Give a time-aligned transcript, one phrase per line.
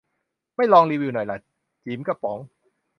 [0.55, 1.37] ไม่ลองรีวิวหน่อยล่ะ
[1.83, 2.37] จิ๋มกระป๋อง